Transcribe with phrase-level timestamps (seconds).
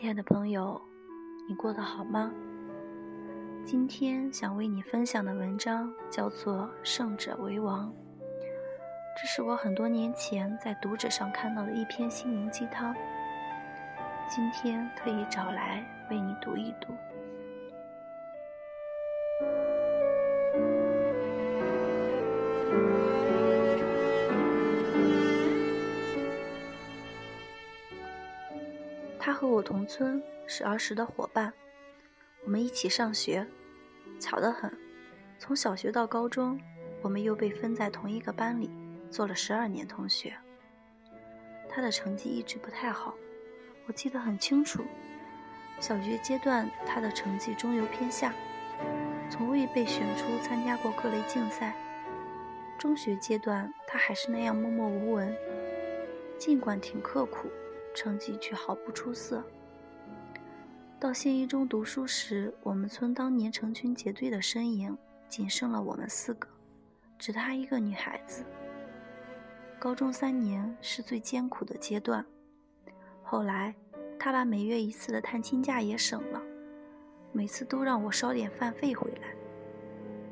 [0.00, 0.80] 亲爱的朋友，
[1.46, 2.32] 你过得好吗？
[3.66, 7.86] 今天想为你分享的文章叫做《胜者为王》，
[9.14, 12.94] 这是我很多年前在读者上看到的一篇心灵鸡汤，
[14.26, 16.94] 今天特意找来为你读一读。
[29.22, 31.52] 他和我同村，是儿时的伙伴，
[32.42, 33.46] 我们一起上学。
[34.18, 34.74] 巧得很，
[35.38, 36.58] 从小学到高中，
[37.02, 38.70] 我们又被分在同一个班里，
[39.10, 40.34] 做了十二年同学。
[41.68, 43.14] 他的成绩一直不太好，
[43.86, 44.82] 我记得很清楚。
[45.78, 48.32] 小学阶段，他的成绩中游偏下，
[49.28, 51.76] 从未被选出参加过各类竞赛。
[52.78, 55.36] 中学阶段，他还是那样默默无闻，
[56.38, 57.50] 尽管挺刻苦。
[57.94, 59.44] 成绩却毫不出色。
[60.98, 64.96] 到县一中读书时，我们村当年成群结队的身影
[65.28, 66.46] 仅剩了我们四个，
[67.18, 68.44] 只她一个女孩子。
[69.78, 72.22] 高中三年是最艰苦的阶段，
[73.22, 73.74] 后来
[74.18, 76.42] 她把每月一次的探亲假也省了，
[77.32, 79.34] 每次都让我捎点饭费回来。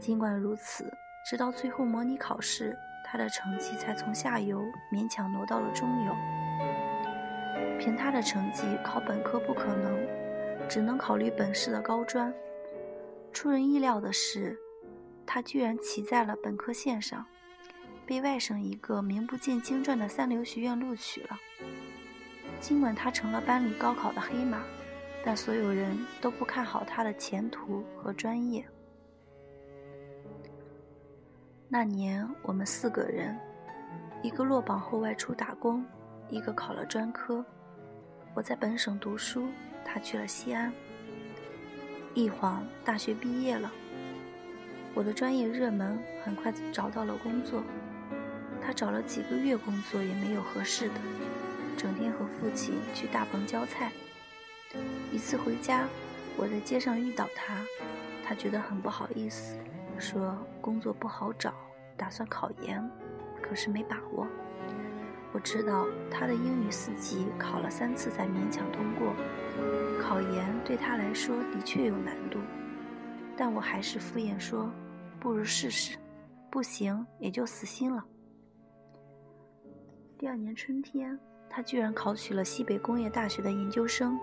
[0.00, 0.84] 尽管如此，
[1.30, 4.60] 直到最后模拟考试，她的成绩才从下游
[4.92, 6.12] 勉强挪到了中游。
[7.78, 9.98] 凭他的成绩考本科不可能，
[10.68, 12.32] 只能考虑本市的高专。
[13.32, 14.58] 出人意料的是，
[15.26, 17.24] 他居然骑在了本科线上，
[18.06, 21.38] 被外省一个名不见经传的三流学院录取了。
[22.60, 24.62] 尽管他成了班里高考的黑马，
[25.24, 28.64] 但所有人都不看好他的前途和专业。
[31.68, 33.36] 那年我们四个人，
[34.22, 35.84] 一个落榜后外出打工，
[36.28, 37.44] 一个考了专科。
[38.34, 39.48] 我在本省读书，
[39.84, 40.72] 他去了西安。
[42.14, 43.70] 一晃大学毕业了，
[44.94, 47.62] 我的专业热门，很快找到了工作。
[48.60, 50.94] 他找了几个月工作也没有合适的，
[51.76, 53.92] 整天和父亲去大棚浇菜。
[55.12, 55.86] 一次回家，
[56.36, 57.64] 我在街上遇到他，
[58.24, 59.56] 他觉得很不好意思，
[59.98, 61.54] 说工作不好找，
[61.96, 62.90] 打算考研，
[63.40, 64.26] 可是没把握。
[65.32, 69.12] 我知道他的英语四级考了三次才勉强通过，
[70.00, 72.38] 考研对他来说的确有难度，
[73.36, 74.70] 但我还是敷衍说
[75.20, 75.98] ：“不如试试，
[76.50, 78.02] 不行也就死心了。”
[80.16, 81.18] 第二年春天，
[81.50, 84.18] 他居然考取了西北工业大学的研究生，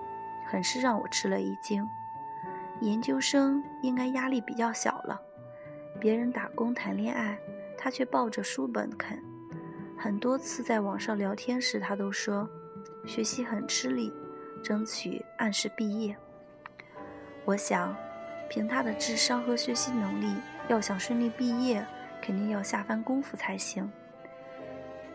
[0.48, 1.86] 很是让我吃了一惊。
[2.82, 5.22] 研究生应该压力比较小了，
[6.00, 7.38] 别人打工谈恋爱，
[7.78, 9.22] 他却抱着书本啃。
[10.04, 12.46] 很多次在网上聊天时，他都说
[13.06, 14.12] 学习很吃力，
[14.62, 16.14] 争取按时毕业。
[17.46, 17.96] 我想，
[18.50, 20.36] 凭他的智商和学习能力，
[20.68, 21.88] 要想顺利毕业，
[22.22, 23.90] 肯定要下番功夫才行。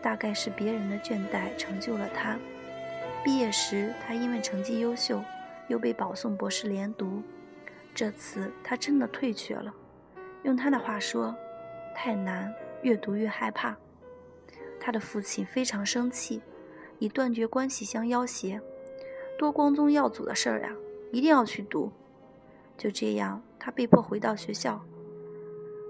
[0.01, 2.35] 大概是别人的倦怠成就了他。
[3.23, 5.23] 毕业时，他因为成绩优秀，
[5.67, 7.21] 又被保送博士连读。
[7.93, 9.71] 这次他真的退学了。
[10.41, 11.35] 用他的话说
[11.93, 12.51] ：“太难，
[12.81, 13.77] 越读越害怕。”
[14.89, 16.41] 他的父亲非常生气，
[16.97, 18.59] 以断绝关系相要挟，
[19.37, 20.71] 多光宗耀祖的事儿呀，
[21.11, 21.91] 一定要去读。
[22.75, 24.83] 就这样，他被迫回到学校。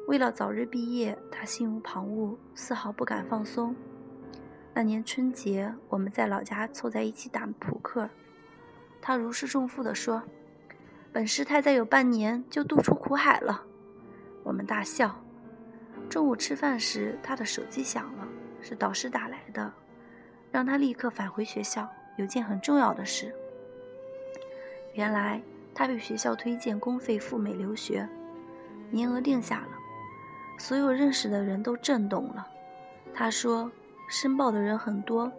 [0.09, 3.74] 为了早日毕业，他心无旁骛，丝毫不敢放松。
[4.74, 8.09] 那年春节，我们在老家凑在一起打扑克，
[9.00, 10.22] 他如释重负地说
[11.14, 13.64] ：“本师太再有半年就渡出苦海了。”
[14.44, 15.24] 我们大笑。
[16.09, 18.28] 中午吃饭时，他的手机响了。
[18.62, 19.72] 是导师打来的，
[20.52, 21.88] 让他立刻返回学校，
[22.18, 23.34] 有件很重要的事。
[24.94, 25.42] 原来
[25.74, 28.08] 他被学校推荐公费赴美留学，
[28.92, 29.70] 名额定下了，
[30.58, 32.47] 所有认识的人都震动了。
[33.14, 33.72] 他说，
[34.09, 35.32] 申报的人很多，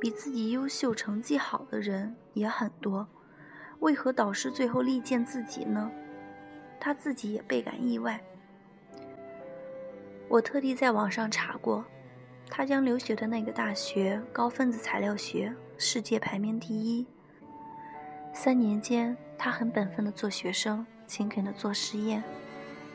[0.00, 3.06] 比自己优秀、成绩好的人也很多，
[3.80, 5.90] 为何导师最后力荐自己呢？
[6.80, 8.20] 他自己也倍感意外。
[10.28, 11.84] 我特地在网上查过。
[12.48, 17.06] 他将留学的那个大学高分子材料学世界排名第一。
[18.34, 22.22] 三年间，他很本分地做学生，勤恳地做实验。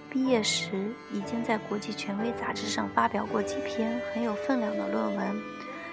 [0.10, 5.36] 毕业时，已经在国际权威杂志上发表过几篇很有分量的论文，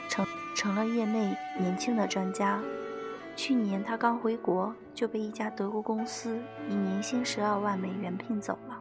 [0.09, 0.25] 成
[0.55, 2.63] 成了业内年轻的专家。
[3.35, 6.41] 去年他刚回国，就被一家德国公司
[6.71, 8.81] 以年薪十二万美元聘走了。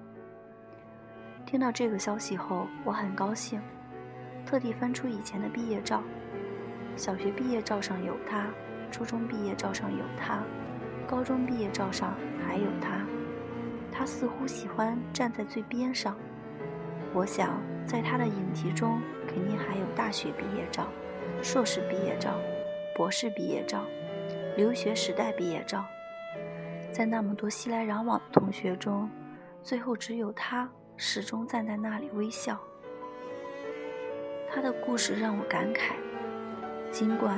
[1.45, 3.59] 听到这个消息后，我很高兴。
[4.45, 6.03] 特地翻出以前的毕业照，
[6.95, 8.47] 小学毕业照上有他，
[8.91, 10.43] 初中毕业照上有他，
[11.07, 13.05] 高中毕业照上还有他，
[13.91, 16.15] 他似乎喜欢站在最边上。
[17.13, 20.87] 我想，在他的影集中，肯定还有大学毕业照、
[21.41, 22.39] 硕士毕业照、
[22.95, 23.85] 博士毕业照、
[24.57, 25.85] 留学时代毕业照。
[26.91, 29.09] 在那么多熙来攘往的同学中，
[29.63, 32.59] 最后只有他始终站在那里微笑。
[34.53, 35.94] 他的故事让我感慨：
[36.91, 37.35] 尽管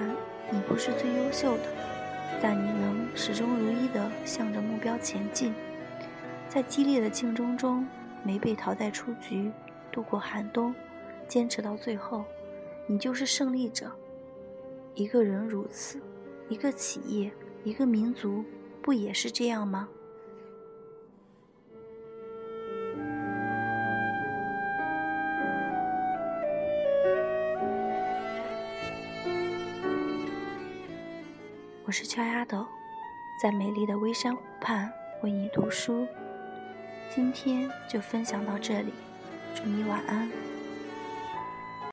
[0.51, 1.63] 你不是最优秀的，
[2.41, 5.53] 但你能始终如一地向着目标前进，
[6.49, 7.87] 在激烈的竞争中
[8.21, 9.49] 没被淘汰出局。
[9.93, 10.75] 度过寒冬，
[11.25, 12.25] 坚持到最后，
[12.85, 13.89] 你就是胜利者。
[14.93, 16.01] 一个人如此，
[16.49, 17.31] 一个企业，
[17.63, 18.43] 一个民族，
[18.81, 19.87] 不也是这样吗？
[31.87, 32.65] 我是俏丫头，
[33.39, 34.91] 在美丽的微山湖畔
[35.21, 36.07] 为你读书。
[37.13, 38.91] 今天就分享到这里。
[39.53, 40.27] 祝你晚安。